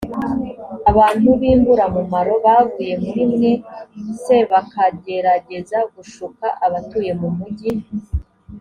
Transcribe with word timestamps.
abantu 0.91 1.27
b 1.39 1.41
imburamumaro 1.53 2.33
bavuye 2.45 2.93
muri 3.03 3.23
mwe 3.33 3.51
cbakagerageza 4.23 5.77
gushuka 5.93 6.47
abatuye 6.65 7.11
mu 7.21 7.29
mugi 7.37 7.71